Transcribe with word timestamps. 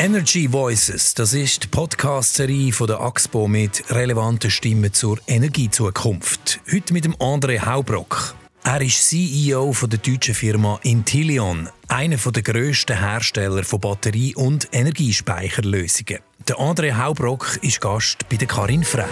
Energy 0.00 0.46
Voices, 0.52 1.12
das 1.12 1.34
ist 1.34 1.64
die 1.64 1.66
Podcast-Serie 1.66 2.72
von 2.72 2.86
der 2.86 3.00
AXPO 3.00 3.48
mit 3.48 3.82
relevanten 3.90 4.48
Stimmen 4.48 4.92
zur 4.92 5.18
Energiezukunft. 5.26 6.60
Heute 6.72 6.92
mit 6.92 7.04
dem 7.04 7.16
André 7.16 7.66
Haubrock. 7.66 8.36
Er 8.62 8.80
ist 8.80 9.08
CEO 9.08 9.72
von 9.72 9.90
der 9.90 9.98
deutschen 9.98 10.36
Firma 10.36 10.78
Intillion, 10.84 11.68
einer 11.88 12.16
der 12.16 12.42
grössten 12.44 12.96
Hersteller 12.96 13.64
von 13.64 13.80
Batterie- 13.80 14.36
und 14.36 14.68
Energiespeicherlösungen. 14.70 16.20
Der 16.46 16.56
André 16.58 16.96
Haubrock 16.96 17.58
ist 17.62 17.80
Gast 17.80 18.28
bei 18.28 18.36
der 18.36 18.46
Karin 18.46 18.84
Frey. 18.84 19.04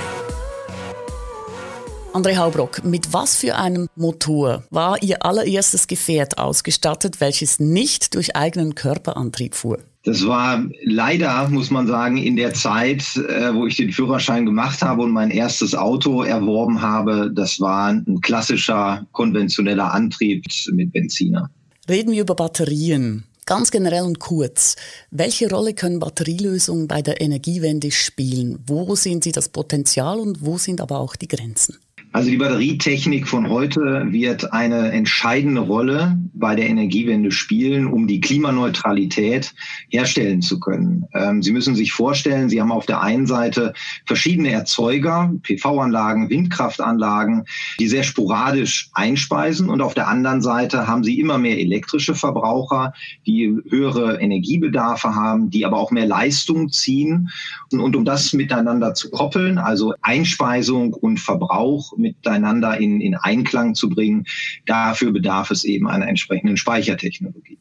André 2.12 2.36
Haubrock, 2.36 2.84
mit 2.84 3.12
was 3.12 3.34
für 3.36 3.56
einem 3.56 3.88
Motor 3.96 4.62
war 4.70 5.02
Ihr 5.02 5.24
allererstes 5.24 5.88
Gefährt 5.88 6.38
ausgestattet, 6.38 7.20
welches 7.20 7.58
nicht 7.58 8.14
durch 8.14 8.36
eigenen 8.36 8.76
Körperantrieb 8.76 9.56
fuhr? 9.56 9.80
Das 10.06 10.24
war 10.24 10.64
leider, 10.84 11.48
muss 11.48 11.72
man 11.72 11.88
sagen, 11.88 12.16
in 12.16 12.36
der 12.36 12.54
Zeit, 12.54 13.02
äh, 13.16 13.52
wo 13.52 13.66
ich 13.66 13.76
den 13.76 13.90
Führerschein 13.90 14.46
gemacht 14.46 14.80
habe 14.80 15.02
und 15.02 15.10
mein 15.10 15.32
erstes 15.32 15.74
Auto 15.74 16.22
erworben 16.22 16.80
habe, 16.80 17.28
das 17.34 17.58
war 17.58 17.88
ein 17.88 18.20
klassischer 18.20 19.04
konventioneller 19.10 19.92
Antrieb 19.92 20.44
mit 20.70 20.92
Benziner. 20.92 21.50
Reden 21.88 22.12
wir 22.12 22.22
über 22.22 22.36
Batterien. 22.36 23.24
Ganz 23.46 23.72
generell 23.72 24.04
und 24.04 24.20
kurz. 24.20 24.76
Welche 25.10 25.50
Rolle 25.50 25.74
können 25.74 25.98
Batterielösungen 25.98 26.86
bei 26.86 27.02
der 27.02 27.20
Energiewende 27.20 27.90
spielen? 27.90 28.60
Wo 28.64 28.94
sehen 28.94 29.20
Sie 29.22 29.32
das 29.32 29.48
Potenzial 29.48 30.20
und 30.20 30.46
wo 30.46 30.56
sind 30.56 30.80
aber 30.80 31.00
auch 31.00 31.16
die 31.16 31.28
Grenzen? 31.28 31.78
Also 32.16 32.30
die 32.30 32.38
Batterietechnik 32.38 33.28
von 33.28 33.50
heute 33.50 34.06
wird 34.08 34.50
eine 34.54 34.90
entscheidende 34.90 35.60
Rolle 35.60 36.18
bei 36.32 36.54
der 36.54 36.66
Energiewende 36.66 37.30
spielen, 37.30 37.86
um 37.86 38.06
die 38.06 38.22
Klimaneutralität 38.22 39.54
herstellen 39.90 40.40
zu 40.40 40.58
können. 40.58 41.04
Ähm, 41.12 41.42
Sie 41.42 41.52
müssen 41.52 41.74
sich 41.74 41.92
vorstellen, 41.92 42.48
Sie 42.48 42.58
haben 42.58 42.72
auf 42.72 42.86
der 42.86 43.02
einen 43.02 43.26
Seite 43.26 43.74
verschiedene 44.06 44.50
Erzeuger, 44.50 45.30
PV-Anlagen, 45.42 46.30
Windkraftanlagen, 46.30 47.44
die 47.78 47.86
sehr 47.86 48.02
sporadisch 48.02 48.88
einspeisen 48.94 49.68
und 49.68 49.82
auf 49.82 49.92
der 49.92 50.08
anderen 50.08 50.40
Seite 50.40 50.86
haben 50.86 51.04
Sie 51.04 51.20
immer 51.20 51.36
mehr 51.36 51.58
elektrische 51.58 52.14
Verbraucher, 52.14 52.94
die 53.26 53.54
höhere 53.68 54.22
Energiebedarfe 54.22 55.14
haben, 55.14 55.50
die 55.50 55.66
aber 55.66 55.76
auch 55.76 55.90
mehr 55.90 56.06
Leistung 56.06 56.70
ziehen. 56.70 57.28
Und 57.72 57.94
um 57.94 58.06
das 58.06 58.32
miteinander 58.32 58.94
zu 58.94 59.10
koppeln, 59.10 59.58
also 59.58 59.92
Einspeisung 60.00 60.94
und 60.94 61.20
Verbrauch 61.20 61.92
miteinander 62.06 62.78
in, 62.78 63.00
in 63.00 63.14
Einklang 63.14 63.74
zu 63.74 63.88
bringen. 63.88 64.24
Dafür 64.66 65.12
bedarf 65.12 65.50
es 65.50 65.64
eben 65.64 65.88
einer 65.88 66.08
entsprechenden 66.08 66.56
Speichertechnologie. 66.56 67.58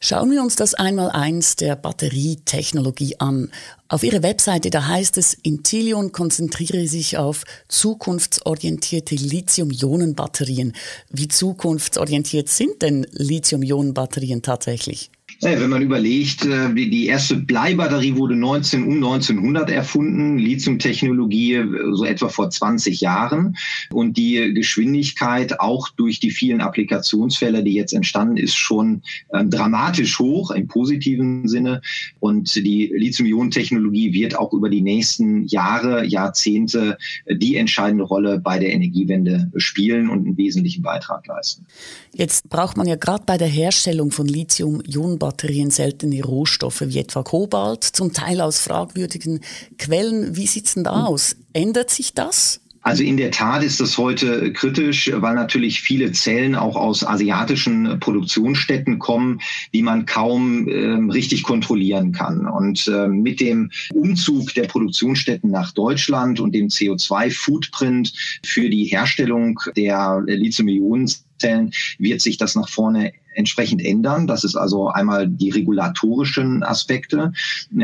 Schauen 0.00 0.30
wir 0.30 0.42
uns 0.42 0.56
das 0.56 0.74
einmal 0.74 1.10
eins 1.10 1.56
der 1.56 1.76
Batterietechnologie 1.76 3.16
an. 3.18 3.50
Auf 3.88 4.02
Ihrer 4.02 4.22
Webseite, 4.22 4.70
da 4.70 4.86
heißt 4.86 5.18
es, 5.18 5.34
Intillion 5.34 6.12
konzentriere 6.12 6.86
sich 6.86 7.18
auf 7.18 7.44
zukunftsorientierte 7.68 9.14
Lithium-Ionen-Batterien. 9.14 10.72
Wie 11.10 11.28
zukunftsorientiert 11.28 12.48
sind 12.48 12.82
denn 12.82 13.06
Lithium-Ionen-Batterien 13.12 14.42
tatsächlich? 14.42 15.10
Wenn 15.42 15.70
man 15.70 15.80
überlegt, 15.80 16.44
äh, 16.44 16.72
die 16.74 17.06
erste 17.06 17.36
Bleibatterie 17.36 18.16
wurde 18.16 18.36
19, 18.36 18.84
um 18.86 18.96
1900 18.96 19.70
erfunden, 19.70 20.38
Lithium-Technologie 20.38 21.54
äh, 21.54 21.66
so 21.92 22.04
etwa 22.04 22.28
vor 22.28 22.50
20 22.50 23.00
Jahren. 23.00 23.56
Und 23.90 24.18
die 24.18 24.52
Geschwindigkeit 24.54 25.58
auch 25.58 25.88
durch 25.88 26.20
die 26.20 26.30
vielen 26.30 26.60
Applikationsfälle, 26.60 27.64
die 27.64 27.72
jetzt 27.72 27.94
entstanden 27.94 28.36
ist, 28.36 28.54
schon 28.54 29.02
ähm, 29.32 29.48
dramatisch 29.48 30.18
hoch 30.18 30.50
im 30.50 30.68
positiven 30.68 31.48
Sinne. 31.48 31.80
Und 32.18 32.54
die 32.54 32.92
Lithium-Ionen-Technologie 32.94 34.12
wird 34.12 34.36
auch 34.36 34.52
über 34.52 34.68
die 34.68 34.82
nächsten 34.82 35.46
Jahre, 35.46 36.04
Jahrzehnte 36.04 36.98
äh, 37.24 37.36
die 37.36 37.56
entscheidende 37.56 38.04
Rolle 38.04 38.38
bei 38.38 38.58
der 38.58 38.74
Energiewende 38.74 39.50
spielen 39.56 40.10
und 40.10 40.26
einen 40.26 40.36
wesentlichen 40.36 40.82
Beitrag 40.82 41.26
leisten. 41.26 41.64
Jetzt 42.12 42.50
braucht 42.50 42.76
man 42.76 42.86
ja 42.86 42.96
gerade 42.96 43.24
bei 43.24 43.38
der 43.38 43.48
Herstellung 43.48 44.10
von 44.10 44.26
Lithium-Ionen-Batterien 44.26 45.29
Batterien 45.30 45.70
seltene 45.70 46.24
Rohstoffe 46.24 46.82
wie 46.84 46.98
etwa 46.98 47.22
Kobalt, 47.22 47.84
zum 47.84 48.12
Teil 48.12 48.40
aus 48.40 48.58
fragwürdigen 48.58 49.40
Quellen. 49.78 50.34
Wie 50.34 50.48
sieht 50.48 50.66
es 50.66 50.74
denn 50.74 50.82
da 50.82 51.04
aus? 51.04 51.36
Ändert 51.52 51.90
sich 51.90 52.14
das? 52.14 52.60
Also 52.82 53.04
in 53.04 53.16
der 53.16 53.30
Tat 53.30 53.62
ist 53.62 53.78
das 53.78 53.96
heute 53.96 54.52
kritisch, 54.52 55.08
weil 55.14 55.36
natürlich 55.36 55.82
viele 55.82 56.10
Zellen 56.10 56.56
auch 56.56 56.74
aus 56.74 57.06
asiatischen 57.06 58.00
Produktionsstätten 58.00 58.98
kommen, 58.98 59.40
die 59.72 59.82
man 59.82 60.04
kaum 60.04 60.66
äh, 60.66 61.12
richtig 61.12 61.44
kontrollieren 61.44 62.10
kann. 62.10 62.46
Und 62.46 62.88
äh, 62.88 63.06
mit 63.06 63.38
dem 63.38 63.70
Umzug 63.94 64.52
der 64.54 64.64
Produktionsstätten 64.64 65.50
nach 65.50 65.70
Deutschland 65.72 66.40
und 66.40 66.56
dem 66.56 66.68
CO2-Footprint 66.68 68.40
für 68.44 68.68
die 68.68 68.86
Herstellung 68.86 69.60
der 69.76 70.24
Lithium-Ionen-Zellen 70.26 71.72
wird 71.98 72.20
sich 72.20 72.36
das 72.36 72.56
nach 72.56 72.68
vorne 72.68 73.12
entsprechend 73.40 73.84
ändern. 73.84 74.26
Das 74.26 74.44
ist 74.44 74.54
also 74.54 74.88
einmal 74.88 75.26
die 75.26 75.50
regulatorischen 75.50 76.62
Aspekte. 76.62 77.32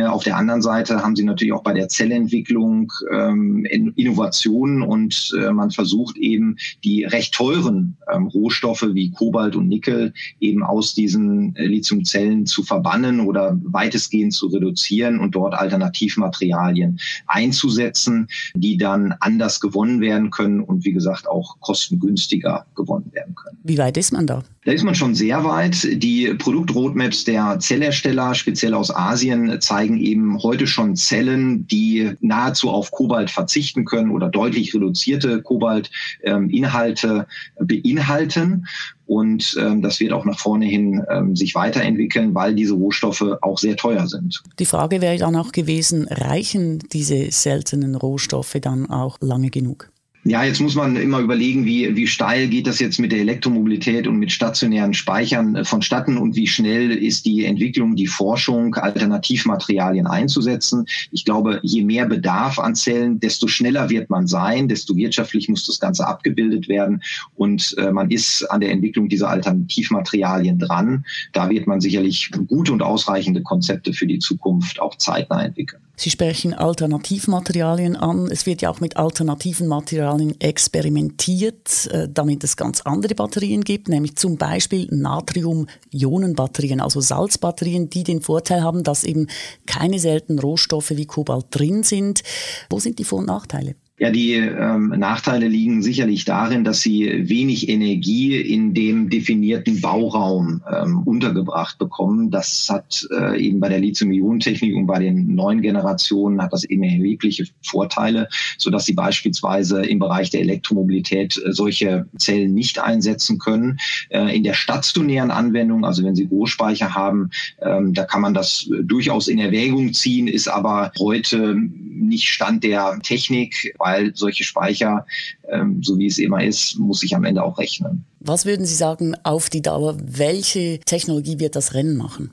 Auf 0.07 0.23
der 0.23 0.37
anderen 0.37 0.63
Seite 0.63 1.03
haben 1.03 1.17
Sie 1.17 1.25
natürlich 1.25 1.53
auch 1.53 1.63
bei 1.65 1.73
der 1.73 1.89
Zellentwicklung 1.89 2.93
ähm, 3.13 3.65
Innovationen 3.65 4.83
und 4.83 5.33
äh, 5.41 5.51
man 5.51 5.71
versucht 5.71 6.17
eben 6.19 6.57
die 6.85 7.05
recht 7.05 7.35
teuren 7.35 7.97
ähm, 8.13 8.27
Rohstoffe 8.29 8.87
wie 8.93 9.11
Kobalt 9.11 9.57
und 9.57 9.69
Nickel 9.69 10.13
eben 10.41 10.63
aus 10.63 10.95
diesen 10.95 11.57
äh, 11.57 11.67
Lithiumzellen 11.67 12.47
zu 12.47 12.63
verbannen 12.63 13.21
oder 13.21 13.59
weitestgehend 13.65 14.33
zu 14.33 14.47
reduzieren 14.47 15.19
und 15.19 15.35
dort 15.35 15.55
Alternativmaterialien 15.55 17.01
einzusetzen, 17.27 18.29
die 18.55 18.77
dann 18.77 19.15
anders 19.21 19.61
gewonnen 19.61 20.01
werden 20.01 20.31
können 20.31 20.61
und 20.61 20.85
wie 20.85 20.93
gesagt 20.93 21.27
auch 21.27 21.59
kostengünstiger 21.61 22.67
gewonnen 22.75 23.11
werden 23.13 23.35
können. 23.35 23.59
Wie 23.63 23.79
weit 23.79 23.97
ist 23.97 24.13
man 24.13 24.27
da? 24.27 24.43
Da 24.67 24.73
ist 24.73 24.83
man 24.83 24.97
schon 24.97 25.15
sehr 25.15 25.45
weit. 25.45 25.87
Die 26.03 26.35
Produktroadmaps 26.35 27.23
der 27.23 27.61
Zellhersteller, 27.61 28.35
speziell 28.35 28.75
aus 28.75 28.95
Asien, 28.95 29.61
zeigen 29.61 29.97
eben 29.97 30.43
heute 30.43 30.67
schon 30.67 30.97
Zellen, 30.97 31.69
die 31.69 32.11
nahezu 32.21 32.71
auf 32.71 32.91
Kobalt 32.91 33.31
verzichten 33.31 33.85
können 33.85 34.11
oder 34.11 34.29
deutlich 34.29 34.75
reduzierte 34.75 35.41
Kobaltinhalte 35.41 37.29
beinhalten. 37.61 38.67
Und 39.07 39.57
ähm, 39.61 39.83
das 39.83 40.01
wird 40.01 40.13
auch 40.13 40.25
nach 40.25 40.41
vorne 40.41 40.67
hin 40.67 41.01
ähm, 41.13 41.37
sich 41.37 41.55
weiterentwickeln, 41.55 42.35
weil 42.35 42.57
diese 42.57 42.75
Rohstoffe 42.75 43.25
auch 43.43 43.59
sehr 43.59 43.77
teuer 43.77 44.09
sind. 44.09 44.43
Die 44.59 44.67
Frage 44.67 45.01
wäre 45.01 45.17
dann 45.17 45.37
auch 45.37 45.53
gewesen, 45.53 46.09
reichen 46.11 46.81
diese 46.93 47.31
seltenen 47.31 47.95
Rohstoffe 47.95 48.57
dann 48.61 48.91
auch 48.91 49.19
lange 49.21 49.51
genug? 49.51 49.93
Ja, 50.29 50.43
jetzt 50.43 50.59
muss 50.59 50.75
man 50.75 50.97
immer 50.97 51.21
überlegen, 51.21 51.65
wie, 51.67 51.95
wie 51.95 52.09
steil 52.09 52.49
geht 52.49 52.67
das 52.67 52.81
jetzt 52.81 52.99
mit 52.99 53.13
der 53.13 53.21
Elektromobilität 53.21 54.09
und 54.09 54.17
mit 54.17 54.33
stationären 54.33 54.93
Speichern 54.93 55.55
äh, 55.55 55.65
vonstatten 55.65 56.19
und 56.19 56.35
wie 56.35 56.49
schnell 56.49 56.91
ist 56.91 57.27
die 57.27 57.45
Entwicklung, 57.45 57.95
die 57.95 58.09
Forschung, 58.09 58.75
Alternativmaterialien 58.75 60.09
einzusetzen. 60.09 60.85
Ich 61.13 61.25
glaube, 61.25 61.61
je 61.63 61.85
mehr 61.85 62.07
Bedarf 62.07 62.59
an 62.59 62.75
Zellen, 62.75 63.21
desto 63.21 63.47
schneller 63.47 63.89
wird 63.89 64.11
man 64.11 64.27
sein, 64.27 64.67
desto 64.67 64.97
wirtschaftlich 64.97 65.49
muss 65.49 65.65
das 65.65 65.79
Ganze 65.79 66.05
abgebildet 66.05 66.67
werden 66.67 67.03
und 67.37 67.77
äh, 67.79 67.93
man 67.93 68.11
ist 68.11 68.43
an 68.51 68.61
der 68.61 68.73
Entwicklung 68.73 69.09
dieser 69.09 69.31
Alternativmaterialien 69.31 70.59
dran. 70.59 71.05
Da 71.35 71.49
wird 71.51 71.69
man 71.69 71.81
sicherlich 71.81 72.33
gute 72.49 72.73
und 72.73 72.83
ausreichende 72.83 73.43
Konzepte 73.43 73.93
für 73.93 74.09
die 74.09 74.19
Zukunft 74.19 74.81
auch 74.81 74.97
zeitnah 74.97 75.45
entwickeln. 75.45 75.83
Sie 75.99 76.11
sprechen 76.11 76.53
Alternativmaterialien 76.53 77.97
an. 77.97 78.29
Es 78.31 78.45
wird 78.45 78.61
ja 78.61 78.69
auch 78.69 78.81
mit 78.81 78.99
alternativen 78.99 79.67
Materialien 79.67 80.16
experimentiert, 80.39 81.87
äh, 81.93 82.09
damit 82.13 82.45
es 82.45 82.57
ganz 82.57 82.83
andere 82.83 83.15
Batterien 83.15 83.63
gibt, 83.63 83.89
nämlich 83.89 84.17
zum 84.17 84.37
Beispiel 84.37 84.89
Natrium-Ionen-Batterien, 84.91 86.81
also 86.81 87.01
Salzbatterien, 87.01 87.91
die 87.91 88.05
den 88.05 88.23
Vorteil 88.23 88.63
haben, 88.63 88.83
dass 88.83 89.05
eben 89.05 89.29
keine 89.67 89.99
seltenen 89.99 90.39
Rohstoffe 90.39 90.91
wie 90.91 91.07
Kobalt 91.07 91.47
drin 91.51 91.83
sind. 91.83 92.23
Wo 92.71 92.79
sind 92.79 92.99
die 92.99 93.05
Vor- 93.05 93.21
und 93.21 93.27
Nachteile? 93.27 93.77
Ja, 93.99 94.11
die 94.11 94.35
ähm, 94.35 94.89
Nachteile 94.89 95.49
liegen 95.49 95.83
sicherlich 95.83 96.27
darin, 96.27 96.65
dass 96.65 96.83
sie 96.83 97.31
wenig 97.31 97.71
Energie 97.71 98.37
in 98.37 98.75
dem 98.75 99.09
definierten 99.09 99.81
Bauraum 99.81 100.63
ähm, 100.71 100.99
untergebracht 101.07 101.79
bekommen. 101.79 102.31
Das 102.31 102.69
hat 102.69 103.09
äh, 103.11 103.41
eben 103.41 103.59
bei 103.59 103.71
der 103.71 103.79
Lithium-Ionen-Technik 103.79 104.77
und 104.77 104.87
bei 104.87 104.99
den 104.99 105.35
neuen 105.35 105.63
Generationen 105.63 106.43
hat 106.43 106.53
das 106.53 106.65
eben 106.65 106.83
erhebliche 106.83 107.45
Vorteile, 107.63 108.29
so 108.59 108.69
dass 108.69 108.85
sie 108.85 108.93
beispielsweise 108.93 109.83
im 109.87 109.99
Bereich 109.99 110.29
der 110.29 110.43
Elektromobilität 110.43 111.39
äh, 111.39 111.53
solche 111.53 112.07
Zellen 112.19 112.53
nicht 112.53 112.79
einsetzen 112.79 113.39
können. 113.39 113.79
Äh, 114.11 114.37
in 114.37 114.45
der 114.45 114.53
stationären 114.53 115.31
Anwendung, 115.31 115.87
also 115.87 116.05
wenn 116.05 116.17
Sie 116.17 116.29
Großspeicher 116.29 116.95
haben, 116.95 117.31
ähm, 117.63 117.95
da 117.95 118.05
kann 118.05 118.21
man 118.21 118.35
das 118.35 118.69
durchaus 118.83 119.27
in 119.27 119.39
Erwägung 119.39 119.95
ziehen, 119.95 120.29
ist 120.29 120.49
aber 120.49 120.93
heute 120.99 121.57
nicht 121.99 122.29
Stand 122.29 122.63
der 122.63 122.99
Technik 123.03 123.75
weil 123.87 124.15
solche 124.15 124.45
Speicher, 124.45 125.07
ähm, 125.49 125.83
so 125.83 125.99
wie 125.99 126.07
es 126.07 126.19
immer 126.19 126.43
ist, 126.43 126.79
muss 126.79 127.01
sich 127.01 127.15
am 127.15 127.25
Ende 127.25 127.43
auch 127.43 127.59
rechnen. 127.59 128.05
Was 128.21 128.45
würden 128.45 128.67
Sie 128.67 128.75
sagen 128.75 129.15
auf 129.23 129.49
die 129.49 129.63
Dauer, 129.63 129.97
welche 130.03 130.81
Technologie 130.81 131.39
wird 131.39 131.55
das 131.55 131.75
Rennen 131.75 131.97
machen? 131.97 132.31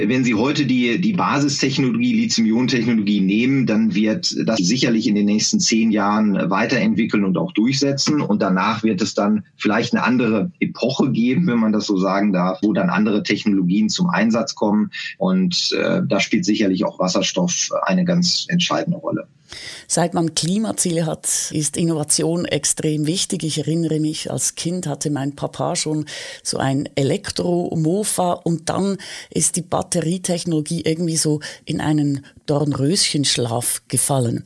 Wenn 0.00 0.22
Sie 0.22 0.34
heute 0.34 0.64
die, 0.64 1.00
die 1.00 1.12
Basistechnologie, 1.12 2.14
Lithium-Ionen-Technologie 2.14 3.20
nehmen, 3.20 3.66
dann 3.66 3.96
wird 3.96 4.32
das 4.46 4.58
sicherlich 4.58 5.08
in 5.08 5.16
den 5.16 5.26
nächsten 5.26 5.58
zehn 5.58 5.90
Jahren 5.90 6.34
weiterentwickeln 6.50 7.24
und 7.24 7.36
auch 7.36 7.50
durchsetzen. 7.52 8.20
Und 8.20 8.40
danach 8.40 8.84
wird 8.84 9.02
es 9.02 9.14
dann 9.14 9.44
vielleicht 9.56 9.94
eine 9.94 10.04
andere 10.04 10.52
Epoche 10.60 11.10
geben, 11.10 11.48
wenn 11.48 11.58
man 11.58 11.72
das 11.72 11.86
so 11.86 11.96
sagen 11.96 12.32
darf, 12.32 12.60
wo 12.62 12.72
dann 12.72 12.90
andere 12.90 13.24
Technologien 13.24 13.88
zum 13.88 14.08
Einsatz 14.08 14.54
kommen. 14.54 14.92
Und 15.16 15.72
äh, 15.72 16.02
da 16.06 16.20
spielt 16.20 16.44
sicherlich 16.44 16.84
auch 16.84 17.00
Wasserstoff 17.00 17.70
eine 17.82 18.04
ganz 18.04 18.46
entscheidende 18.48 18.98
Rolle. 18.98 19.26
Seit 19.86 20.14
man 20.14 20.34
Klimaziele 20.34 21.06
hat, 21.06 21.28
ist 21.50 21.76
Innovation 21.76 22.44
extrem 22.44 23.06
wichtig. 23.06 23.44
Ich 23.44 23.58
erinnere 23.58 24.00
mich, 24.00 24.30
als 24.30 24.54
Kind 24.54 24.86
hatte 24.86 25.10
mein 25.10 25.34
Papa 25.34 25.76
schon 25.76 26.06
so 26.42 26.58
ein 26.58 26.88
Elektromofa 26.94 28.32
und 28.32 28.68
dann 28.68 28.98
ist 29.30 29.56
die 29.56 29.62
Batterietechnologie 29.62 30.82
irgendwie 30.82 31.16
so 31.16 31.40
in 31.64 31.80
einen 31.80 32.24
Dornröschenschlaf 32.46 33.82
gefallen. 33.88 34.44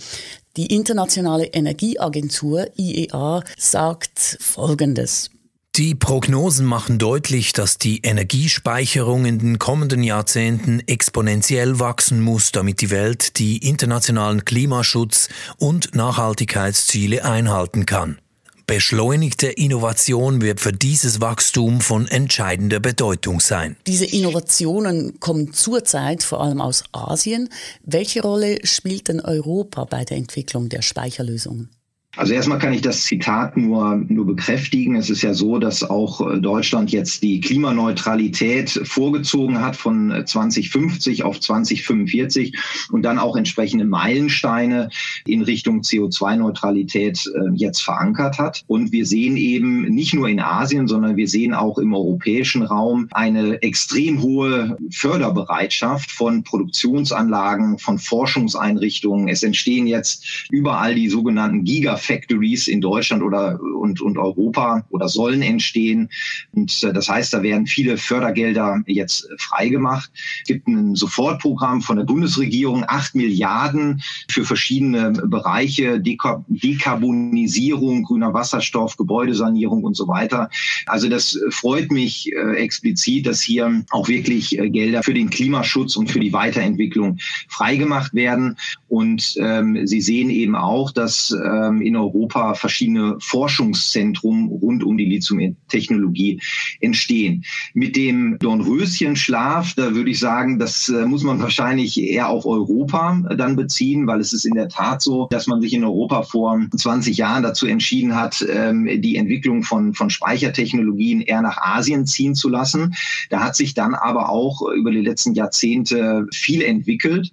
Die 0.56 0.66
Internationale 0.75 1.46
Energieagentur 1.46 2.66
IEA 2.76 3.43
sagt 3.56 4.19
Folgendes. 4.40 5.31
Die 5.76 5.94
Prognosen 5.94 6.66
machen 6.66 6.98
deutlich, 6.98 7.54
dass 7.54 7.78
die 7.78 8.00
Energiespeicherung 8.02 9.24
in 9.24 9.38
den 9.38 9.58
kommenden 9.58 10.02
Jahrzehnten 10.02 10.80
exponentiell 10.86 11.78
wachsen 11.78 12.20
muss, 12.20 12.52
damit 12.52 12.82
die 12.82 12.90
Welt 12.90 13.38
die 13.38 13.56
internationalen 13.66 14.44
Klimaschutz- 14.44 15.30
und 15.56 15.94
Nachhaltigkeitsziele 15.94 17.24
einhalten 17.24 17.86
kann. 17.86 18.19
Beschleunigte 18.66 19.46
Innovation 19.46 20.42
wird 20.42 20.60
für 20.60 20.74
dieses 20.74 21.22
Wachstum 21.22 21.80
von 21.80 22.06
entscheidender 22.06 22.78
Bedeutung 22.78 23.40
sein. 23.40 23.76
Diese 23.86 24.04
Innovationen 24.04 25.20
kommen 25.20 25.54
zurzeit 25.54 26.22
vor 26.22 26.42
allem 26.42 26.60
aus 26.60 26.84
Asien. 26.92 27.48
Welche 27.82 28.20
Rolle 28.20 28.58
spielt 28.64 29.08
denn 29.08 29.22
Europa 29.22 29.86
bei 29.86 30.04
der 30.04 30.19
Entwicklung 30.19 30.69
der 30.69 30.82
Speicherlösungen? 30.82 31.70
Also 32.14 32.35
erstmal 32.35 32.59
kann 32.59 32.75
ich 32.75 32.82
das 32.82 33.05
Zitat 33.05 33.56
nur, 33.56 33.97
nur 34.06 34.26
bekräftigen. 34.26 34.97
Es 34.97 35.09
ist 35.09 35.23
ja 35.23 35.32
so, 35.32 35.59
dass 35.59 35.82
auch 35.82 36.20
äh, 36.20 36.41
Deutschland 36.41 36.93
jetzt 36.93 37.23
die 37.23 37.41
Klimaneutralität 37.41 38.69
vorgezogen 38.85 39.62
hat 39.62 39.76
von 39.76 40.23
2050 40.26 41.20
äh, 41.20 41.23
auf 41.23 41.41
2045 41.41 42.55
und 42.91 43.00
dann 43.03 43.19
auch 43.19 43.35
entsprechende 43.35 43.87
Meilensteine 43.87 44.91
in 45.26 45.41
Richtung 45.41 45.81
CO2-Neutralität 45.81 47.26
äh, 47.35 47.50
jetzt 47.55 47.82
verankert 47.82 48.38
hat. 48.38 48.62
Und 48.67 48.93
wir 48.93 49.06
sehen 49.06 49.38
eben 49.38 49.85
nicht 49.85 50.12
nur 50.12 50.29
in 50.29 50.41
Asien, 50.41 50.88
sondern 50.88 51.17
wir 51.17 51.29
sehen 51.29 51.55
auch 51.55 51.79
im 51.79 51.94
europäischen 51.94 52.62
Raum 52.62 53.08
eine 53.12 53.62
extrem 53.62 54.20
hohe 54.20 54.76
Förderbereitschaft 54.91 56.11
von 56.11 56.43
Produktionsanlagen, 56.43 57.79
von 57.79 57.99
Forschungseinrichtungen. 57.99 59.29
Es 59.29 59.43
entstehen 59.43 59.87
jetzt 59.87 60.47
überall 60.50 60.94
die 60.94 61.08
sogenannten 61.08 61.65
Giga 61.65 61.97
Factories 62.02 62.69
in 62.69 62.81
Deutschland 62.81 63.22
oder 63.22 63.58
und, 63.60 64.00
und 64.00 64.19
Europa 64.19 64.84
oder 64.90 65.08
sollen 65.08 65.43
entstehen. 65.43 66.08
Und 66.52 66.82
äh, 66.82 66.93
das 66.93 67.08
heißt, 67.08 67.32
da 67.32 67.43
werden 67.43 67.66
viele 67.66 67.96
Fördergelder 67.96 68.82
jetzt 68.87 69.28
freigemacht. 69.38 70.10
Es 70.43 70.49
gibt 70.49 70.66
ein 70.69 70.94
Sofortprogramm 70.94 71.81
von 71.82 71.96
der 71.96 72.04
Bundesregierung, 72.04 72.84
acht 72.87 73.14
Milliarden 73.14 74.02
für 74.28 74.44
verschiedene 74.44 75.12
Bereiche, 75.12 76.00
Deka 76.00 76.44
Dekarbonisierung, 76.49 78.02
grüner 78.05 78.34
Wasserstoff, 78.34 78.96
Gebäudesanierung 78.96 79.84
und 79.84 79.96
so 79.96 80.08
weiter. 80.08 80.50
Also 80.87 81.08
das 81.08 81.38
freut 81.50 81.90
mich 81.90 82.32
äh, 82.32 82.56
explizit, 82.56 83.26
dass 83.26 83.40
hier 83.43 83.84
auch 83.90 84.08
wirklich 84.08 84.58
äh, 84.58 84.69
Gelder 84.70 85.02
für 85.02 85.14
den 85.14 85.31
Klimaschutz 85.31 85.96
und 85.96 86.10
für 86.10 86.20
die 86.20 86.32
Weiterentwicklung 86.32 87.19
freigemacht 87.48 88.14
werden. 88.14 88.56
Und 88.88 89.34
ähm, 89.38 89.87
Sie 89.87 90.00
sehen 90.00 90.31
eben 90.31 90.56
auch, 90.56 90.90
dass 90.90 91.31
ähm, 91.31 91.81
in 91.81 91.92
Europa 91.97 92.55
verschiedene 92.55 93.17
Forschungszentren 93.21 94.49
rund 94.49 94.85
um 94.85 94.97
die 94.97 95.06
Lithium-Technologie 95.06 96.41
entstehen. 96.81 97.44
Mit 97.75 97.97
dem 97.97 98.39
Dornröschenschlaf, 98.39 99.75
da 99.75 99.94
würde 99.94 100.11
ich 100.11 100.19
sagen, 100.19 100.59
das 100.59 100.89
äh, 100.89 101.06
muss 101.06 101.23
man 101.23 101.41
wahrscheinlich 101.41 102.00
eher 102.00 102.29
auf 102.29 102.47
Europa 102.47 103.23
dann 103.37 103.56
beziehen, 103.56 104.06
weil 104.06 104.21
es 104.21 104.33
ist 104.33 104.44
in 104.44 104.55
der 104.55 104.69
Tat 104.69 105.03
so, 105.03 105.29
dass 105.31 105.47
man 105.47 105.61
sich 105.61 105.73
in 105.73 105.85
Europa 105.85 106.23
vor 106.23 106.61
20 106.77 107.17
Jahren 107.17 107.43
dazu 107.43 107.67
entschieden 107.67 108.15
hat, 108.15 108.44
ähm, 108.49 108.89
die 109.00 109.17
Entwicklung 109.17 109.62
von, 109.62 109.94
von 109.94 110.11
Speichertechnologien 110.11 111.21
eher 111.21 111.43
nach 111.43 111.59
Asien 111.59 112.06
ziehen 112.06 112.35
zu 112.35 112.49
lassen. 112.49 112.94
Da 113.31 113.41
hat 113.41 113.56
sich 113.56 113.75
dann 113.75 113.94
aber 113.94 114.29
auch 114.29 114.62
über 114.77 114.91
die 114.91 115.00
letzten 115.00 115.35
Jahrzehnte 115.35 116.27
viel 116.33 116.62
entwickelt 116.62 117.33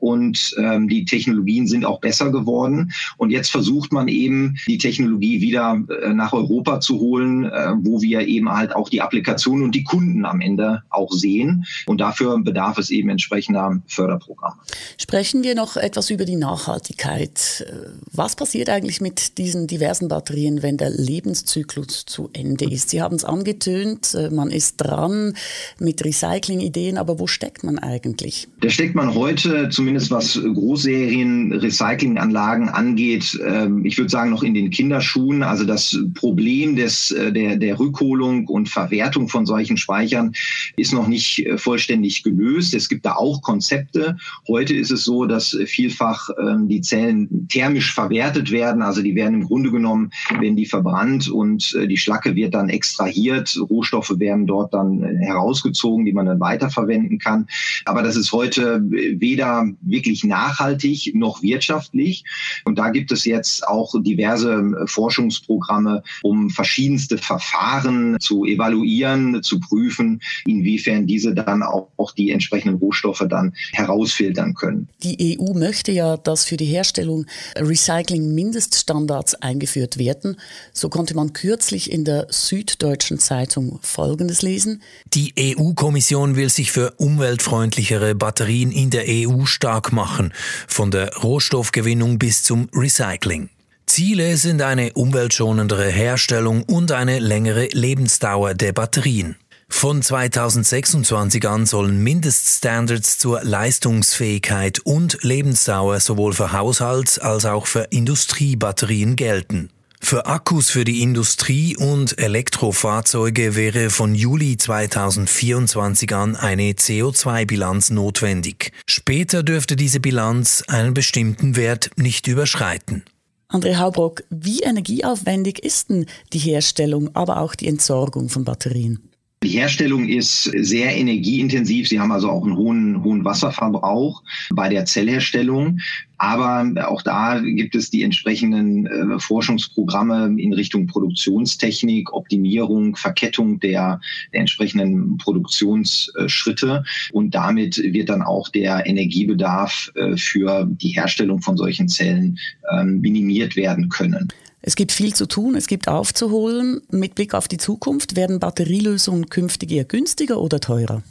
und 0.00 0.54
ähm, 0.58 0.88
die 0.88 1.04
Technologien 1.04 1.66
sind 1.66 1.84
auch 1.84 2.00
besser 2.00 2.30
geworden. 2.30 2.92
Und 3.16 3.30
jetzt 3.30 3.50
versucht 3.50 3.92
man 3.92 4.08
eben, 4.08 4.56
die 4.66 4.78
Technologie 4.78 5.40
wieder 5.40 5.80
äh, 6.02 6.12
nach 6.12 6.32
Europa 6.32 6.80
zu 6.80 6.98
holen, 6.98 7.44
äh, 7.44 7.72
wo 7.78 8.00
wir 8.00 8.26
eben 8.26 8.50
halt 8.50 8.74
auch 8.74 8.88
die 8.88 9.00
Applikation 9.00 9.62
und 9.62 9.74
die 9.74 9.84
Kunden 9.84 10.24
am 10.24 10.40
Ende 10.40 10.82
auch 10.90 11.12
sehen. 11.12 11.64
Und 11.86 12.00
dafür 12.00 12.38
bedarf 12.38 12.78
es 12.78 12.90
eben 12.90 13.08
entsprechender 13.08 13.80
Förderprogramme. 13.86 14.56
Sprechen 14.98 15.42
wir 15.42 15.54
noch 15.54 15.76
etwas 15.76 16.10
über 16.10 16.24
die 16.24 16.36
Nachhaltigkeit. 16.36 17.66
Was 18.12 18.36
passiert 18.36 18.68
eigentlich 18.68 19.00
mit 19.00 19.38
diesen 19.38 19.66
diversen 19.66 20.08
Batterien, 20.08 20.62
wenn 20.62 20.76
der 20.76 20.90
Lebenszyklus 20.90 22.04
zu 22.06 22.30
Ende 22.32 22.70
ist? 22.70 22.90
Sie 22.90 23.02
haben 23.02 23.16
es 23.16 23.24
angetönt, 23.24 24.14
äh, 24.14 24.30
man 24.30 24.50
ist 24.50 24.76
dran 24.76 25.34
mit 25.78 26.04
Recycling-Ideen, 26.04 26.98
aber 26.98 27.18
wo 27.18 27.26
steckt 27.26 27.64
man 27.64 27.78
eigentlich? 27.78 28.48
Da 28.60 28.70
steckt 28.70 28.94
man 28.94 29.14
heute 29.14 29.68
zum 29.70 29.87
zumindest 29.88 30.10
was 30.10 30.38
Großserien 30.42 31.50
Recyclinganlagen 31.50 32.68
angeht, 32.68 33.40
ähm, 33.42 33.86
ich 33.86 33.96
würde 33.96 34.10
sagen, 34.10 34.28
noch 34.28 34.42
in 34.42 34.52
den 34.52 34.68
Kinderschuhen. 34.68 35.42
Also 35.42 35.64
das 35.64 35.98
Problem 36.12 36.76
des, 36.76 37.10
äh, 37.10 37.32
der, 37.32 37.56
der 37.56 37.78
Rückholung 37.78 38.46
und 38.48 38.68
Verwertung 38.68 39.28
von 39.28 39.46
solchen 39.46 39.78
Speichern 39.78 40.32
ist 40.76 40.92
noch 40.92 41.08
nicht 41.08 41.38
äh, 41.46 41.56
vollständig 41.56 42.22
gelöst. 42.22 42.74
Es 42.74 42.90
gibt 42.90 43.06
da 43.06 43.14
auch 43.14 43.40
Konzepte. 43.40 44.18
Heute 44.46 44.74
ist 44.74 44.90
es 44.90 45.04
so, 45.04 45.24
dass 45.24 45.56
vielfach 45.64 46.28
ähm, 46.38 46.68
die 46.68 46.82
Zellen 46.82 47.48
thermisch 47.48 47.94
verwertet 47.94 48.50
werden. 48.50 48.82
Also 48.82 49.00
die 49.00 49.14
werden 49.14 49.40
im 49.40 49.46
Grunde 49.46 49.70
genommen, 49.70 50.10
werden 50.38 50.56
die 50.56 50.66
verbrannt 50.66 51.30
und 51.30 51.74
äh, 51.80 51.88
die 51.88 51.96
Schlacke 51.96 52.34
wird 52.36 52.52
dann 52.52 52.68
extrahiert. 52.68 53.58
Rohstoffe 53.70 54.12
werden 54.18 54.46
dort 54.46 54.74
dann 54.74 55.02
herausgezogen, 55.02 56.04
die 56.04 56.12
man 56.12 56.26
dann 56.26 56.40
weiterverwenden 56.40 57.18
kann. 57.18 57.46
Aber 57.86 58.02
das 58.02 58.16
ist 58.16 58.32
heute 58.32 58.82
weder 58.84 59.66
wirklich 59.80 60.24
nachhaltig 60.24 61.12
noch 61.14 61.42
wirtschaftlich. 61.42 62.24
Und 62.64 62.78
da 62.78 62.90
gibt 62.90 63.12
es 63.12 63.24
jetzt 63.24 63.66
auch 63.66 63.94
diverse 64.02 64.86
Forschungsprogramme, 64.86 66.02
um 66.22 66.50
verschiedenste 66.50 67.18
Verfahren 67.18 68.16
zu 68.20 68.44
evaluieren, 68.44 69.42
zu 69.42 69.60
prüfen, 69.60 70.20
inwiefern 70.46 71.06
diese 71.06 71.34
dann 71.34 71.62
auch, 71.62 71.88
auch 71.96 72.12
die 72.12 72.30
entsprechenden 72.30 72.78
Rohstoffe 72.78 73.24
dann 73.28 73.54
herausfiltern 73.72 74.54
können. 74.54 74.88
Die 75.02 75.38
EU 75.38 75.54
möchte 75.54 75.92
ja, 75.92 76.16
dass 76.16 76.44
für 76.44 76.56
die 76.56 76.66
Herstellung 76.66 77.26
Recycling-Mindeststandards 77.56 79.36
eingeführt 79.36 79.98
werden. 79.98 80.36
So 80.72 80.88
konnte 80.88 81.14
man 81.14 81.32
kürzlich 81.32 81.90
in 81.90 82.04
der 82.04 82.26
Süddeutschen 82.30 83.18
Zeitung 83.18 83.78
Folgendes 83.82 84.42
lesen. 84.42 84.82
Die 85.14 85.32
EU-Kommission 85.38 86.36
will 86.36 86.48
sich 86.48 86.72
für 86.72 86.92
umweltfreundlichere 86.98 88.14
Batterien 88.14 88.72
in 88.72 88.90
der 88.90 89.04
EU 89.08 89.44
stark 89.44 89.67
stark 89.68 89.92
machen, 89.92 90.32
von 90.66 90.90
der 90.90 91.14
Rohstoffgewinnung 91.16 92.18
bis 92.18 92.42
zum 92.42 92.70
Recycling. 92.74 93.50
Ziele 93.84 94.38
sind 94.38 94.62
eine 94.62 94.94
umweltschonendere 94.94 95.88
Herstellung 95.90 96.62
und 96.62 96.90
eine 96.90 97.18
längere 97.18 97.68
Lebensdauer 97.72 98.54
der 98.54 98.72
Batterien. 98.72 99.36
Von 99.68 100.00
2026 100.00 101.46
an 101.46 101.66
sollen 101.66 102.02
Mindeststandards 102.02 103.18
zur 103.18 103.44
Leistungsfähigkeit 103.44 104.78
und 104.78 105.18
Lebensdauer 105.22 106.00
sowohl 106.00 106.32
für 106.32 106.52
Haushalts- 106.52 107.18
als 107.18 107.44
auch 107.44 107.66
für 107.66 107.88
Industriebatterien 107.90 109.16
gelten. 109.16 109.68
Für 110.00 110.26
Akkus 110.26 110.70
für 110.70 110.84
die 110.84 111.02
Industrie 111.02 111.76
und 111.76 112.18
Elektrofahrzeuge 112.18 113.56
wäre 113.56 113.90
von 113.90 114.14
Juli 114.14 114.56
2024 114.56 116.14
an 116.14 116.36
eine 116.36 116.72
CO2-Bilanz 116.72 117.90
notwendig. 117.90 118.72
Später 118.86 119.42
dürfte 119.42 119.76
diese 119.76 120.00
Bilanz 120.00 120.62
einen 120.68 120.94
bestimmten 120.94 121.56
Wert 121.56 121.90
nicht 121.96 122.26
überschreiten. 122.26 123.04
André 123.50 123.76
Haubrock, 123.76 124.24
wie 124.30 124.60
energieaufwendig 124.60 125.58
ist 125.58 125.90
denn 125.90 126.06
die 126.32 126.38
Herstellung, 126.38 127.14
aber 127.14 127.38
auch 127.40 127.54
die 127.54 127.66
Entsorgung 127.66 128.28
von 128.28 128.44
Batterien? 128.44 129.07
Die 129.44 129.50
Herstellung 129.50 130.08
ist 130.08 130.50
sehr 130.56 130.96
energieintensiv. 130.96 131.88
Sie 131.88 132.00
haben 132.00 132.10
also 132.10 132.28
auch 132.28 132.44
einen 132.44 132.56
hohen, 132.56 133.04
hohen 133.04 133.24
Wasserverbrauch 133.24 134.24
bei 134.50 134.68
der 134.68 134.84
Zellherstellung. 134.84 135.78
Aber 136.16 136.66
auch 136.88 137.02
da 137.02 137.38
gibt 137.38 137.76
es 137.76 137.90
die 137.90 138.02
entsprechenden 138.02 138.86
äh, 138.86 139.20
Forschungsprogramme 139.20 140.34
in 140.36 140.52
Richtung 140.52 140.88
Produktionstechnik, 140.88 142.12
Optimierung, 142.12 142.96
Verkettung 142.96 143.60
der, 143.60 144.00
der 144.32 144.40
entsprechenden 144.40 145.16
Produktionsschritte. 145.18 146.82
Und 147.12 147.32
damit 147.36 147.78
wird 147.78 148.08
dann 148.08 148.22
auch 148.22 148.48
der 148.48 148.84
Energiebedarf 148.86 149.92
äh, 149.94 150.16
für 150.16 150.66
die 150.68 150.88
Herstellung 150.88 151.40
von 151.40 151.56
solchen 151.56 151.88
Zellen 151.88 152.40
ähm, 152.72 153.00
minimiert 153.00 153.54
werden 153.54 153.88
können. 153.88 154.28
Es 154.60 154.74
gibt 154.76 154.92
viel 154.92 155.14
zu 155.14 155.26
tun, 155.26 155.54
es 155.54 155.66
gibt 155.66 155.88
aufzuholen. 155.88 156.80
Mit 156.90 157.14
Blick 157.14 157.34
auf 157.34 157.48
die 157.48 157.58
Zukunft 157.58 158.16
werden 158.16 158.40
Batterielösungen 158.40 159.28
künftig 159.28 159.70
eher 159.70 159.84
günstiger 159.84 160.40
oder 160.40 160.60
teurer? 160.60 161.02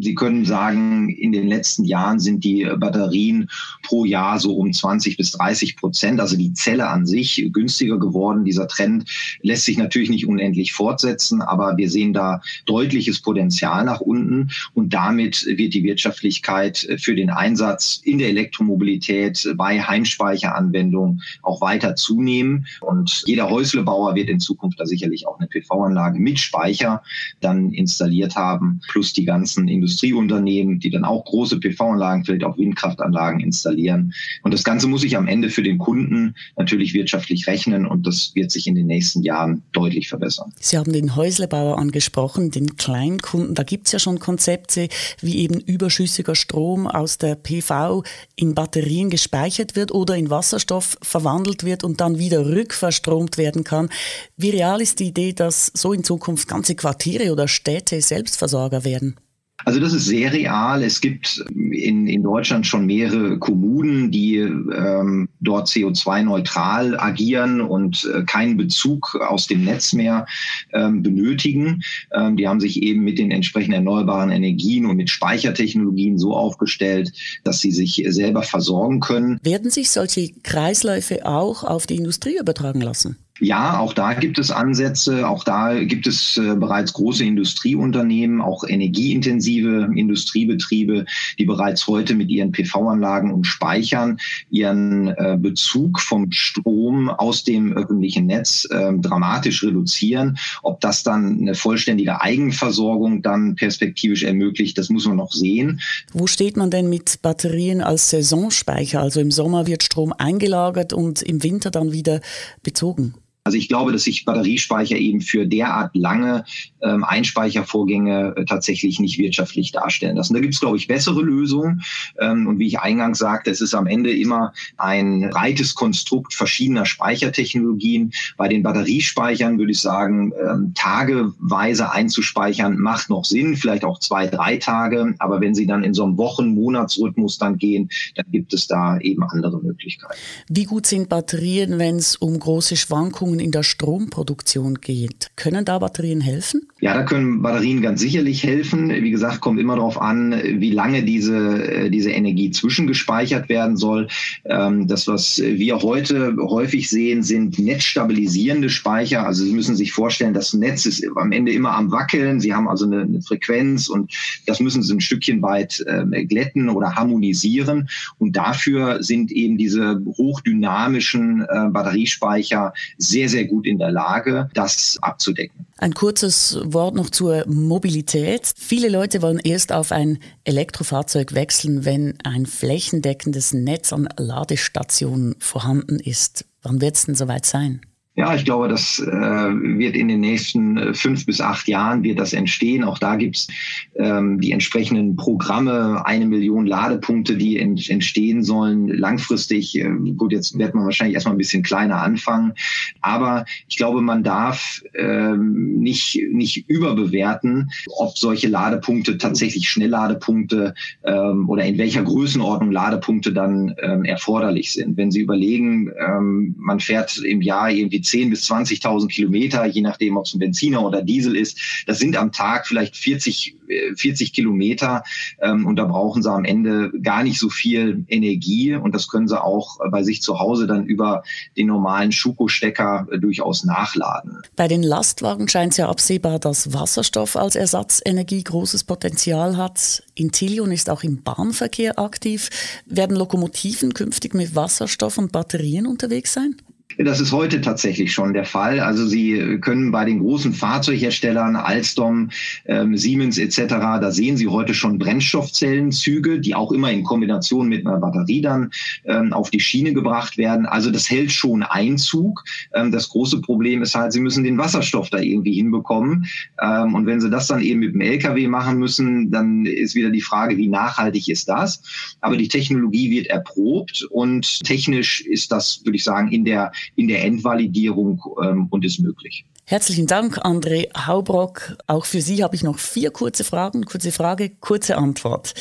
Sie 0.00 0.14
können 0.14 0.44
sagen, 0.44 1.10
in 1.10 1.32
den 1.32 1.48
letzten 1.48 1.84
Jahren 1.84 2.18
sind 2.18 2.44
die 2.44 2.68
Batterien 2.76 3.48
pro 3.82 4.04
Jahr 4.04 4.38
so 4.38 4.56
um 4.56 4.72
20 4.72 5.16
bis 5.16 5.32
30 5.32 5.76
Prozent, 5.76 6.20
also 6.20 6.36
die 6.36 6.52
Zelle 6.54 6.88
an 6.88 7.06
sich, 7.06 7.48
günstiger 7.52 7.98
geworden. 7.98 8.44
Dieser 8.44 8.68
Trend 8.68 9.08
lässt 9.42 9.64
sich 9.64 9.78
natürlich 9.78 10.10
nicht 10.10 10.26
unendlich 10.26 10.72
fortsetzen, 10.72 11.42
aber 11.42 11.76
wir 11.76 11.90
sehen 11.90 12.12
da 12.12 12.40
deutliches 12.66 13.20
Potenzial 13.20 13.84
nach 13.84 14.00
unten 14.00 14.50
und 14.74 14.94
damit 14.94 15.44
wird 15.46 15.74
die 15.74 15.84
Wirtschaftlichkeit 15.84 16.86
für 16.98 17.14
den 17.14 17.30
Einsatz 17.30 18.00
in 18.04 18.18
der 18.18 18.28
Elektromobilität 18.28 19.52
bei 19.56 19.80
Heimspeicheranwendungen 19.80 21.22
auch 21.42 21.60
weiter 21.60 21.96
zunehmen. 21.96 22.66
Und 22.80 23.22
jeder 23.26 23.50
Häuslebauer 23.50 24.14
wird 24.14 24.28
in 24.28 24.40
Zukunft 24.40 24.80
da 24.80 24.86
sicherlich 24.86 25.26
auch 25.26 25.38
eine 25.38 25.48
PV-Anlage 25.48 26.18
mit 26.18 26.38
Speicher 26.38 27.02
dann 27.40 27.72
installiert 27.72 28.36
haben, 28.36 28.80
plus 28.88 29.12
die 29.12 29.24
ganzen 29.24 29.68
Industrieunternehmen, 29.72 30.78
die 30.78 30.90
dann 30.90 31.04
auch 31.04 31.24
große 31.24 31.58
PV-Anlagen, 31.58 32.24
vielleicht 32.24 32.44
auch 32.44 32.58
Windkraftanlagen 32.58 33.40
installieren. 33.40 34.12
Und 34.42 34.54
das 34.54 34.64
Ganze 34.64 34.86
muss 34.86 35.00
sich 35.00 35.16
am 35.16 35.26
Ende 35.26 35.50
für 35.50 35.62
den 35.62 35.78
Kunden 35.78 36.34
natürlich 36.56 36.94
wirtschaftlich 36.94 37.46
rechnen 37.46 37.86
und 37.86 38.06
das 38.06 38.32
wird 38.34 38.50
sich 38.50 38.66
in 38.66 38.74
den 38.74 38.86
nächsten 38.86 39.22
Jahren 39.22 39.62
deutlich 39.72 40.08
verbessern. 40.08 40.52
Sie 40.60 40.78
haben 40.78 40.92
den 40.92 41.16
Häuslebauer 41.16 41.78
angesprochen, 41.78 42.50
den 42.50 42.76
Kleinkunden. 42.76 43.54
Da 43.54 43.62
gibt 43.62 43.86
es 43.86 43.92
ja 43.92 43.98
schon 43.98 44.18
Konzepte, 44.18 44.88
wie 45.20 45.38
eben 45.38 45.60
überschüssiger 45.60 46.34
Strom 46.34 46.86
aus 46.86 47.18
der 47.18 47.34
PV 47.34 48.02
in 48.36 48.54
Batterien 48.54 49.10
gespeichert 49.10 49.76
wird 49.76 49.92
oder 49.92 50.16
in 50.16 50.30
Wasserstoff 50.30 50.96
verwandelt 51.02 51.64
wird 51.64 51.84
und 51.84 52.00
dann 52.00 52.18
wieder 52.18 52.46
rückverstromt 52.46 53.38
werden 53.38 53.64
kann. 53.64 53.88
Wie 54.36 54.50
real 54.50 54.80
ist 54.80 55.00
die 55.00 55.08
Idee, 55.08 55.32
dass 55.32 55.70
so 55.74 55.92
in 55.92 56.04
Zukunft 56.04 56.48
ganze 56.48 56.74
Quartiere 56.74 57.32
oder 57.32 57.48
Städte 57.48 58.00
Selbstversorger 58.00 58.84
werden? 58.84 59.16
Also 59.64 59.80
das 59.80 59.92
ist 59.92 60.06
sehr 60.06 60.32
real. 60.32 60.82
Es 60.82 61.00
gibt 61.00 61.44
in, 61.50 62.06
in 62.06 62.22
Deutschland 62.22 62.66
schon 62.66 62.86
mehrere 62.86 63.38
Kommunen, 63.38 64.10
die 64.10 64.36
ähm, 64.36 65.28
dort 65.40 65.68
CO2-neutral 65.68 66.98
agieren 66.98 67.60
und 67.60 68.08
äh, 68.12 68.24
keinen 68.24 68.56
Bezug 68.56 69.14
aus 69.28 69.46
dem 69.46 69.64
Netz 69.64 69.92
mehr 69.92 70.26
ähm, 70.72 71.02
benötigen. 71.02 71.82
Ähm, 72.12 72.36
die 72.36 72.48
haben 72.48 72.60
sich 72.60 72.82
eben 72.82 73.02
mit 73.02 73.18
den 73.18 73.30
entsprechenden 73.30 73.74
erneuerbaren 73.74 74.30
Energien 74.30 74.86
und 74.86 74.96
mit 74.96 75.10
Speichertechnologien 75.10 76.18
so 76.18 76.34
aufgestellt, 76.34 77.12
dass 77.44 77.60
sie 77.60 77.72
sich 77.72 78.02
selber 78.08 78.42
versorgen 78.42 79.00
können. 79.00 79.38
Werden 79.42 79.70
sich 79.70 79.90
solche 79.90 80.30
Kreisläufe 80.42 81.26
auch 81.26 81.64
auf 81.64 81.86
die 81.86 81.96
Industrie 81.96 82.36
übertragen 82.38 82.80
lassen? 82.80 83.16
Ja, 83.42 83.80
auch 83.80 83.92
da 83.92 84.14
gibt 84.14 84.38
es 84.38 84.52
Ansätze. 84.52 85.28
Auch 85.28 85.42
da 85.42 85.82
gibt 85.82 86.06
es 86.06 86.36
äh, 86.36 86.54
bereits 86.54 86.92
große 86.92 87.24
Industrieunternehmen, 87.24 88.40
auch 88.40 88.62
energieintensive 88.62 89.90
Industriebetriebe, 89.96 91.06
die 91.40 91.44
bereits 91.44 91.88
heute 91.88 92.14
mit 92.14 92.30
ihren 92.30 92.52
PV-Anlagen 92.52 93.32
und 93.32 93.44
Speichern 93.44 94.18
ihren 94.50 95.08
äh, 95.08 95.36
Bezug 95.40 95.98
vom 95.98 96.30
Strom 96.30 97.08
aus 97.10 97.42
dem 97.42 97.72
öffentlichen 97.72 98.26
Netz 98.26 98.64
äh, 98.70 98.92
dramatisch 98.92 99.64
reduzieren. 99.64 100.38
Ob 100.62 100.80
das 100.80 101.02
dann 101.02 101.40
eine 101.40 101.56
vollständige 101.56 102.20
Eigenversorgung 102.20 103.22
dann 103.22 103.56
perspektivisch 103.56 104.22
ermöglicht, 104.22 104.78
das 104.78 104.88
muss 104.88 105.04
man 105.04 105.16
noch 105.16 105.32
sehen. 105.32 105.80
Wo 106.12 106.28
steht 106.28 106.56
man 106.56 106.70
denn 106.70 106.88
mit 106.88 107.22
Batterien 107.22 107.80
als 107.80 108.08
Saisonspeicher? 108.10 109.00
Also 109.00 109.18
im 109.18 109.32
Sommer 109.32 109.66
wird 109.66 109.82
Strom 109.82 110.12
eingelagert 110.12 110.92
und 110.92 111.22
im 111.22 111.42
Winter 111.42 111.72
dann 111.72 111.90
wieder 111.90 112.20
bezogen. 112.62 113.14
Also 113.52 113.60
ich 113.60 113.68
glaube, 113.68 113.92
dass 113.92 114.04
sich 114.04 114.24
Batteriespeicher 114.24 114.96
eben 114.96 115.20
für 115.20 115.46
derart 115.46 115.94
lange 115.94 116.46
ähm, 116.80 117.04
Einspeichervorgänge 117.04 118.32
äh, 118.34 118.44
tatsächlich 118.46 118.98
nicht 118.98 119.18
wirtschaftlich 119.18 119.72
darstellen 119.72 120.16
lassen. 120.16 120.32
Da 120.32 120.40
gibt 120.40 120.54
es, 120.54 120.60
glaube 120.60 120.78
ich, 120.78 120.88
bessere 120.88 121.20
Lösungen. 121.20 121.82
Ähm, 122.18 122.46
und 122.46 122.58
wie 122.58 122.66
ich 122.68 122.80
eingangs 122.80 123.18
sagte, 123.18 123.50
es 123.50 123.60
ist 123.60 123.74
am 123.74 123.86
Ende 123.86 124.10
immer 124.10 124.54
ein 124.78 125.28
breites 125.30 125.74
Konstrukt 125.74 126.32
verschiedener 126.32 126.86
Speichertechnologien. 126.86 128.14
Bei 128.38 128.48
den 128.48 128.62
Batteriespeichern 128.62 129.58
würde 129.58 129.72
ich 129.72 129.80
sagen, 129.80 130.32
ähm, 130.42 130.72
tageweise 130.74 131.92
einzuspeichern 131.92 132.78
macht 132.78 133.10
noch 133.10 133.26
Sinn, 133.26 133.56
vielleicht 133.56 133.84
auch 133.84 133.98
zwei, 133.98 134.28
drei 134.28 134.56
Tage. 134.56 135.14
Aber 135.18 135.42
wenn 135.42 135.54
Sie 135.54 135.66
dann 135.66 135.84
in 135.84 135.92
so 135.92 136.04
einem 136.04 136.16
Wochen-, 136.16 136.54
Monatsrhythmus 136.54 137.36
dann 137.36 137.58
gehen, 137.58 137.90
dann 138.14 138.24
gibt 138.30 138.54
es 138.54 138.66
da 138.66 138.98
eben 139.00 139.22
andere 139.24 139.60
Möglichkeiten. 139.60 140.14
Wie 140.48 140.64
gut 140.64 140.86
sind 140.86 141.10
Batterien, 141.10 141.78
wenn 141.78 141.96
es 141.96 142.16
um 142.16 142.38
große 142.38 142.76
Schwankungen 142.76 143.41
in 143.42 143.50
der 143.50 143.64
Stromproduktion 143.64 144.76
geht. 144.76 145.32
Können 145.36 145.64
da 145.64 145.78
Batterien 145.78 146.20
helfen? 146.20 146.68
Ja, 146.80 146.94
da 146.94 147.02
können 147.02 147.42
Batterien 147.42 147.82
ganz 147.82 148.00
sicherlich 148.00 148.44
helfen. 148.44 148.90
Wie 148.90 149.10
gesagt, 149.10 149.40
kommt 149.40 149.58
immer 149.58 149.76
darauf 149.76 150.00
an, 150.00 150.32
wie 150.60 150.70
lange 150.70 151.02
diese, 151.02 151.36
äh, 151.36 151.90
diese 151.90 152.10
Energie 152.10 152.50
zwischengespeichert 152.50 153.48
werden 153.48 153.76
soll. 153.76 154.08
Ähm, 154.44 154.86
das, 154.86 155.08
was 155.08 155.38
wir 155.38 155.82
heute 155.82 156.36
häufig 156.38 156.88
sehen, 156.88 157.22
sind 157.22 157.58
netzstabilisierende 157.58 158.70
Speicher. 158.70 159.26
Also 159.26 159.44
Sie 159.44 159.52
müssen 159.52 159.74
sich 159.74 159.92
vorstellen, 159.92 160.34
das 160.34 160.54
Netz 160.54 160.86
ist 160.86 161.04
am 161.16 161.32
Ende 161.32 161.52
immer 161.52 161.74
am 161.74 161.90
Wackeln. 161.90 162.40
Sie 162.40 162.54
haben 162.54 162.68
also 162.68 162.86
eine, 162.86 163.20
Frequenz 163.22 163.88
und 163.88 164.12
das 164.46 164.60
müssen 164.60 164.82
Sie 164.82 164.94
ein 164.94 165.00
Stückchen 165.00 165.42
weit 165.42 165.84
äh, 165.86 166.24
glätten 166.24 166.68
oder 166.68 166.94
harmonisieren. 166.94 167.88
Und 168.18 168.36
dafür 168.36 169.02
sind 169.02 169.32
eben 169.32 169.58
diese 169.58 170.00
hochdynamischen 170.16 171.42
äh, 171.42 171.68
Batteriespeicher 171.70 172.72
sehr 172.98 173.31
sehr, 173.32 173.46
gut 173.46 173.66
in 173.66 173.78
der 173.78 173.90
Lage, 173.90 174.48
das 174.54 174.98
abzudecken. 175.02 175.66
Ein 175.78 175.94
kurzes 175.94 176.58
Wort 176.64 176.94
noch 176.94 177.10
zur 177.10 177.44
Mobilität. 177.48 178.52
Viele 178.56 178.88
Leute 178.88 179.20
wollen 179.20 179.40
erst 179.40 179.72
auf 179.72 179.90
ein 179.90 180.18
Elektrofahrzeug 180.44 181.34
wechseln, 181.34 181.84
wenn 181.84 182.14
ein 182.22 182.46
flächendeckendes 182.46 183.52
Netz 183.52 183.92
an 183.92 184.08
Ladestationen 184.16 185.34
vorhanden 185.40 185.98
ist. 185.98 186.44
Wann 186.62 186.80
wird 186.80 186.96
es 186.96 187.06
denn 187.06 187.16
soweit 187.16 187.46
sein? 187.46 187.80
Ja, 188.14 188.34
ich 188.34 188.44
glaube, 188.44 188.68
das 188.68 188.98
äh, 188.98 189.10
wird 189.10 189.96
in 189.96 190.08
den 190.08 190.20
nächsten 190.20 190.76
äh, 190.76 190.92
fünf 190.92 191.24
bis 191.24 191.40
acht 191.40 191.66
Jahren 191.66 192.02
wird 192.02 192.18
das 192.18 192.34
entstehen. 192.34 192.84
Auch 192.84 192.98
da 192.98 193.16
gibt's 193.16 193.48
ähm, 193.96 194.38
die 194.38 194.52
entsprechenden 194.52 195.16
Programme, 195.16 196.04
eine 196.04 196.26
Million 196.26 196.66
Ladepunkte, 196.66 197.38
die 197.38 197.58
ent 197.58 197.88
entstehen 197.88 198.42
sollen. 198.42 198.88
Langfristig, 198.88 199.78
äh, 199.78 199.88
gut, 200.14 200.32
jetzt 200.32 200.58
wird 200.58 200.74
man 200.74 200.84
wahrscheinlich 200.84 201.14
erstmal 201.14 201.34
ein 201.34 201.38
bisschen 201.38 201.62
kleiner 201.62 202.02
anfangen. 202.02 202.52
Aber 203.00 203.46
ich 203.66 203.78
glaube, 203.78 204.02
man 204.02 204.22
darf 204.22 204.82
ähm, 204.94 205.78
nicht, 205.78 206.20
nicht 206.32 206.68
überbewerten, 206.68 207.70
ob 207.96 208.18
solche 208.18 208.48
Ladepunkte 208.48 209.16
tatsächlich 209.16 209.70
Schnellladepunkte 209.70 210.74
ähm, 211.04 211.48
oder 211.48 211.64
in 211.64 211.78
welcher 211.78 212.02
Größenordnung 212.02 212.72
Ladepunkte 212.72 213.32
dann 213.32 213.74
ähm, 213.80 214.04
erforderlich 214.04 214.70
sind. 214.74 214.98
Wenn 214.98 215.10
Sie 215.10 215.22
überlegen, 215.22 215.90
ähm, 215.98 216.54
man 216.58 216.78
fährt 216.78 217.16
im 217.16 217.40
Jahr 217.40 217.70
irgendwie 217.70 218.01
10.000 218.02 218.30
bis 218.30 218.50
20.000 218.50 219.08
Kilometer, 219.08 219.64
je 219.66 219.82
nachdem, 219.82 220.16
ob 220.16 220.26
es 220.26 220.34
ein 220.34 220.38
Benziner 220.38 220.84
oder 220.84 221.02
Diesel 221.02 221.36
ist. 221.36 221.84
Das 221.86 221.98
sind 221.98 222.16
am 222.16 222.32
Tag 222.32 222.66
vielleicht 222.66 222.96
40, 222.96 223.56
40 223.96 224.28
äh, 224.28 224.32
Kilometer 224.32 225.04
ähm, 225.40 225.66
und 225.66 225.76
da 225.76 225.84
brauchen 225.84 226.22
sie 226.22 226.30
am 226.30 226.44
Ende 226.44 226.92
gar 227.02 227.22
nicht 227.22 227.38
so 227.38 227.48
viel 227.48 228.04
Energie 228.08 228.74
und 228.74 228.94
das 228.94 229.08
können 229.08 229.28
sie 229.28 229.42
auch 229.42 229.78
bei 229.90 230.02
sich 230.02 230.22
zu 230.22 230.38
Hause 230.38 230.66
dann 230.66 230.84
über 230.84 231.22
den 231.56 231.66
normalen 231.66 232.12
Schuko-Stecker 232.12 233.06
äh, 233.10 233.18
durchaus 233.18 233.64
nachladen. 233.64 234.38
Bei 234.56 234.68
den 234.68 234.82
Lastwagen 234.82 235.48
scheint 235.48 235.72
es 235.72 235.78
ja 235.78 235.88
absehbar, 235.88 236.38
dass 236.38 236.72
Wasserstoff 236.72 237.36
als 237.36 237.56
Ersatzenergie 237.56 238.42
großes 238.42 238.84
Potenzial 238.84 239.56
hat. 239.56 240.02
Intilion 240.14 240.72
ist 240.72 240.90
auch 240.90 241.02
im 241.02 241.22
Bahnverkehr 241.22 241.98
aktiv. 241.98 242.50
Werden 242.86 243.16
Lokomotiven 243.16 243.94
künftig 243.94 244.34
mit 244.34 244.54
Wasserstoff 244.54 245.18
und 245.18 245.32
Batterien 245.32 245.86
unterwegs 245.86 246.32
sein? 246.32 246.56
Das 246.98 247.20
ist 247.20 247.32
heute 247.32 247.60
tatsächlich 247.60 248.12
schon 248.12 248.32
der 248.32 248.44
Fall. 248.44 248.80
Also 248.80 249.06
Sie 249.06 249.58
können 249.60 249.90
bei 249.90 250.04
den 250.04 250.20
großen 250.20 250.52
Fahrzeugherstellern, 250.52 251.56
Alstom, 251.56 252.30
ähm, 252.66 252.96
Siemens 252.96 253.38
etc., 253.38 253.62
da 253.68 254.10
sehen 254.10 254.36
Sie 254.36 254.48
heute 254.48 254.74
schon 254.74 254.98
Brennstoffzellenzüge, 254.98 256.40
die 256.40 256.54
auch 256.54 256.72
immer 256.72 256.90
in 256.90 257.04
Kombination 257.04 257.68
mit 257.68 257.86
einer 257.86 257.98
Batterie 257.98 258.42
dann 258.42 258.70
ähm, 259.04 259.32
auf 259.32 259.50
die 259.50 259.60
Schiene 259.60 259.92
gebracht 259.92 260.36
werden. 260.38 260.66
Also 260.66 260.90
das 260.90 261.08
hält 261.08 261.32
schon 261.32 261.62
Einzug. 261.62 262.44
Ähm, 262.74 262.92
das 262.92 263.08
große 263.08 263.40
Problem 263.40 263.82
ist 263.82 263.94
halt, 263.94 264.12
Sie 264.12 264.20
müssen 264.20 264.44
den 264.44 264.58
Wasserstoff 264.58 265.10
da 265.10 265.18
irgendwie 265.18 265.54
hinbekommen. 265.54 266.26
Ähm, 266.62 266.94
und 266.94 267.06
wenn 267.06 267.20
Sie 267.20 267.30
das 267.30 267.46
dann 267.46 267.62
eben 267.62 267.80
mit 267.80 267.94
dem 267.94 268.00
LKW 268.00 268.48
machen 268.48 268.78
müssen, 268.78 269.30
dann 269.30 269.66
ist 269.66 269.94
wieder 269.94 270.10
die 270.10 270.20
Frage, 270.20 270.56
wie 270.56 270.68
nachhaltig 270.68 271.28
ist 271.28 271.48
das? 271.48 271.82
Aber 272.20 272.36
die 272.36 272.48
Technologie 272.48 273.10
wird 273.10 273.28
erprobt 273.28 274.06
und 274.10 274.60
technisch 274.64 275.22
ist 275.22 275.52
das, 275.52 275.80
würde 275.84 275.96
ich 275.96 276.04
sagen, 276.04 276.30
in 276.30 276.44
der 276.44 276.72
in 276.96 277.08
der 277.08 277.24
Endvalidierung 277.24 278.22
ähm, 278.42 278.66
und 278.70 278.84
ist 278.84 279.00
möglich. 279.00 279.44
Herzlichen 279.64 280.06
Dank, 280.06 280.38
André 280.44 280.88
Haubrock. 281.06 281.76
Auch 281.86 282.04
für 282.04 282.20
Sie 282.20 282.42
habe 282.42 282.56
ich 282.56 282.62
noch 282.62 282.78
vier 282.78 283.10
kurze 283.10 283.44
Fragen. 283.44 283.84
Kurze 283.84 284.12
Frage, 284.12 284.50
kurze 284.60 284.96
Antwort. 284.96 285.54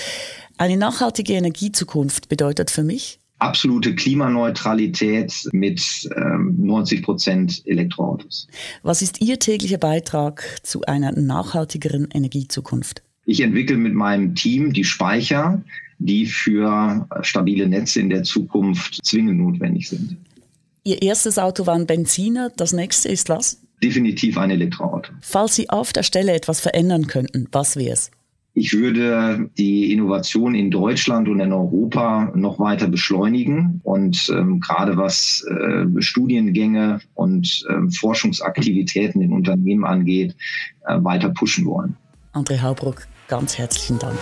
Eine 0.58 0.78
nachhaltige 0.78 1.34
Energiezukunft 1.34 2.30
bedeutet 2.30 2.72
für 2.72 2.84
mich? 2.84 3.20
Absolute 3.40 3.96
Klimaneutralität 3.96 5.34
mit 5.52 6.08
ähm, 6.16 6.56
90 6.60 7.02
Prozent 7.02 7.62
Elektroautos. 7.66 8.48
Was 8.84 9.02
ist 9.02 9.22
Ihr 9.22 9.40
täglicher 9.40 9.80
Beitrag 9.80 10.44
zu 10.62 10.82
einer 10.84 11.12
nachhaltigeren 11.12 12.10
Energiezukunft? 12.14 13.02
Ich 13.26 13.40
entwickle 13.40 13.78
mit 13.78 13.94
meinem 13.94 14.36
Team 14.36 14.74
die 14.74 14.84
Speicher, 14.84 15.64
die 16.00 16.26
für 16.26 17.08
stabile 17.22 17.68
Netze 17.68 18.00
in 18.00 18.10
der 18.10 18.24
Zukunft 18.24 19.00
zwingend 19.04 19.40
notwendig 19.40 19.90
sind. 19.90 20.18
Ihr 20.84 21.02
erstes 21.02 21.38
Auto 21.38 21.68
war 21.68 21.76
ein 21.76 21.86
Benziner, 21.86 22.50
das 22.58 22.74
nächste 22.74 23.10
ist 23.10 23.30
was? 23.30 23.62
Definitiv 23.84 24.38
ein 24.38 24.50
Elektroauto. 24.50 25.12
Falls 25.22 25.56
Sie 25.56 25.70
auf 25.70 25.94
der 25.94 26.04
Stelle 26.04 26.34
etwas 26.34 26.60
verändern 26.60 27.08
könnten, 27.08 27.48
was 27.52 27.76
wäre 27.76 27.94
es? 27.94 28.12
Ich 28.54 28.74
würde 28.74 29.50
die 29.58 29.94
Innovation 29.94 30.56
in 30.56 30.72
Deutschland 30.72 31.30
und 31.30 31.40
in 31.40 31.54
Europa 31.54 32.32
noch 32.36 32.60
weiter 32.60 32.88
beschleunigen 32.88 33.80
und 33.84 34.28
ähm, 34.30 34.60
gerade 34.60 34.98
was 34.98 35.46
äh, 35.48 36.02
Studiengänge 36.02 37.00
und 37.14 37.66
äh, 37.70 37.90
Forschungsaktivitäten 37.92 39.22
in 39.22 39.32
Unternehmen 39.32 39.86
angeht, 39.86 40.36
äh, 40.86 40.98
weiter 41.02 41.30
pushen 41.30 41.66
wollen. 41.66 41.96
André 42.34 42.62
Haubruck, 42.62 43.08
ganz 43.30 43.58
herzlichen 43.58 44.00
Dank. 44.00 44.18